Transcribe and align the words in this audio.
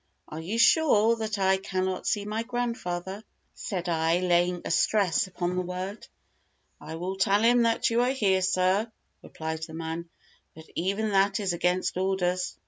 "Are 0.27 0.39
you 0.39 0.57
sure 0.57 1.15
that 1.17 1.37
I 1.37 1.57
cannot 1.57 2.07
see 2.07 2.25
my 2.25 2.41
grandfather," 2.41 3.23
said 3.53 3.87
I, 3.87 4.19
laying 4.19 4.63
a 4.65 4.71
stress 4.71 5.27
upon 5.27 5.55
the 5.55 5.61
word. 5.61 6.07
"I 6.79 6.95
will 6.95 7.17
tell 7.17 7.43
him 7.43 7.61
that 7.61 7.91
you 7.91 8.01
are 8.01 8.09
here, 8.09 8.41
sir," 8.41 8.91
replied 9.21 9.61
the 9.67 9.75
man, 9.75 10.09
"but 10.55 10.65
even 10.73 11.09
that 11.11 11.39
is 11.39 11.53
against 11.53 11.97
orders." 11.97 12.57